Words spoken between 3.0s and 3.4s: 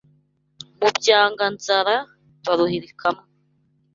mwo